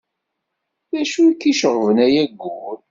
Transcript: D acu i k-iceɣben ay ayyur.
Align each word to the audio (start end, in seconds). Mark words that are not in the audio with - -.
D 0.91 0.93
acu 1.01 1.19
i 1.31 1.33
k-iceɣben 1.33 1.97
ay 2.05 2.15
ayyur. 2.23 2.77